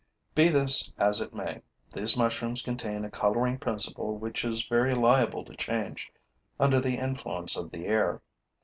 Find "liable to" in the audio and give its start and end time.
4.95-5.55